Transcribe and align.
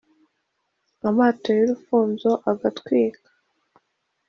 Amato 1.07 1.47
y 1.57 1.61
urufunzo 1.65 2.31
agatwikwa 2.51 3.29